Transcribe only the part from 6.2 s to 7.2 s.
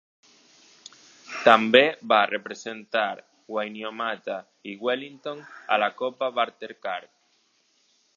Bartercard.